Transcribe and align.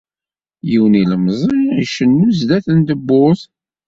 Yiwen 0.69 0.93
ilemẓi 1.01 1.57
icennu 1.83 2.27
sdat 2.39 2.67
n 2.77 2.79
tewwurt. 2.87 3.41